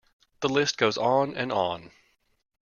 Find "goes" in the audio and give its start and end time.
0.79-0.97